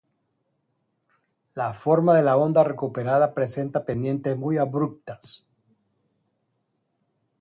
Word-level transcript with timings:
La 1.61 1.67
forma 1.81 2.15
de 2.15 2.23
la 2.23 2.33
onda 2.45 2.63
recuperada 2.69 3.29
presenta 3.35 3.85
pendientes 3.91 4.35
muy 4.45 4.57
abruptas. 4.65 5.37